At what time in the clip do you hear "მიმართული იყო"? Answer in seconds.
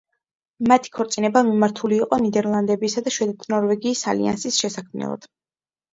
1.49-2.19